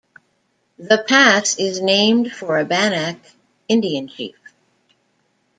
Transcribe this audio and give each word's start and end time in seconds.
The 0.79 1.05
pass 1.07 1.59
is 1.59 1.79
named 1.79 2.31
for 2.31 2.57
a 2.57 2.65
Bannack 2.65 3.19
Indian 3.67 4.07
chief. 4.07 4.35